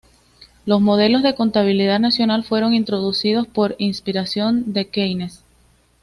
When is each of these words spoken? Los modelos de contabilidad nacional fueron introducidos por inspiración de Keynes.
Los 0.65 0.81
modelos 0.81 1.21
de 1.21 1.35
contabilidad 1.35 1.99
nacional 1.99 2.43
fueron 2.43 2.73
introducidos 2.73 3.45
por 3.45 3.75
inspiración 3.77 4.73
de 4.73 4.87
Keynes. 4.89 5.43